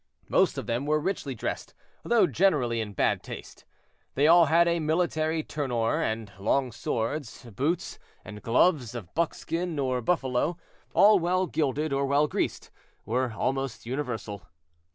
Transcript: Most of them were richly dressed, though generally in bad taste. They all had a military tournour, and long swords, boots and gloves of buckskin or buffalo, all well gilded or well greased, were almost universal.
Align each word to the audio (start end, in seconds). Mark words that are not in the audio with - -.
Most 0.27 0.57
of 0.57 0.65
them 0.65 0.87
were 0.87 0.99
richly 0.99 1.35
dressed, 1.35 1.75
though 2.01 2.25
generally 2.25 2.81
in 2.81 2.93
bad 2.93 3.21
taste. 3.21 3.65
They 4.15 4.25
all 4.25 4.45
had 4.45 4.67
a 4.67 4.79
military 4.79 5.43
tournour, 5.43 6.01
and 6.01 6.31
long 6.39 6.71
swords, 6.71 7.43
boots 7.51 7.99
and 8.25 8.41
gloves 8.41 8.95
of 8.95 9.13
buckskin 9.13 9.77
or 9.77 10.01
buffalo, 10.01 10.57
all 10.95 11.19
well 11.19 11.45
gilded 11.45 11.93
or 11.93 12.07
well 12.07 12.27
greased, 12.27 12.71
were 13.05 13.33
almost 13.37 13.85
universal. 13.85 14.41